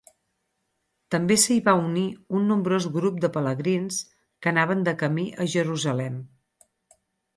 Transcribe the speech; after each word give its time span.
També 1.15 1.35
s'hi 1.41 1.57
va 1.67 1.75
unir 1.81 2.05
un 2.39 2.49
nombrós 2.51 2.87
grup 2.97 3.19
de 3.25 3.31
pelegrins 3.35 4.01
que 4.47 4.53
anaven 4.55 4.83
de 4.89 4.95
camí 5.03 5.27
a 5.45 5.49
Jerusalem. 5.57 6.19